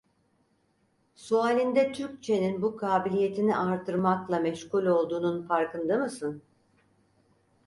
[1.15, 6.41] Sualinde Türkçenin bu kabiliyetini artırmakla meşgul olduğunun farkında mısın?